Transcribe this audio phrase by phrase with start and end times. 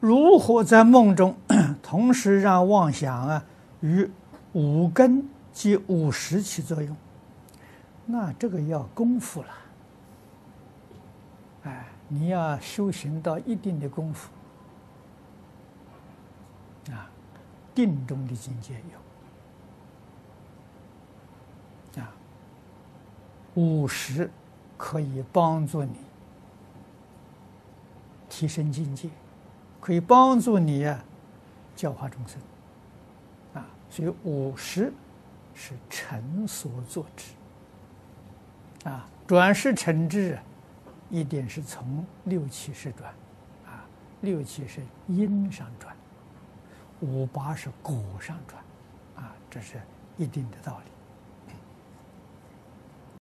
[0.00, 1.36] 如何在梦中
[1.82, 3.44] 同时让妄想啊
[3.80, 4.10] 与
[4.54, 6.96] 五根及五识起作用？
[8.06, 9.48] 那这个要功夫了。
[11.64, 14.30] 哎，你要修行到一定的功夫
[16.90, 17.10] 啊，
[17.74, 18.74] 定中的境界
[21.94, 22.10] 有啊，
[23.54, 24.30] 五识
[24.78, 25.92] 可以帮助你
[28.30, 29.10] 提升境界。
[29.80, 31.02] 可以帮助你啊，
[31.74, 32.40] 教化众生。
[33.54, 34.92] 啊，所以五十
[35.54, 38.88] 是臣所作之。
[38.88, 40.38] 啊，转世成智，
[41.08, 43.10] 一定是从六七识转。
[43.66, 43.84] 啊，
[44.20, 45.96] 六七是因上转，
[47.00, 48.62] 五八是果上转。
[49.24, 49.80] 啊，这是
[50.16, 50.90] 一定的道理。